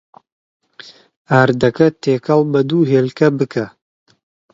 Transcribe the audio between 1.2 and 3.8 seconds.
ئاردەکە تێکەڵ بە دوو هێلکە بکە.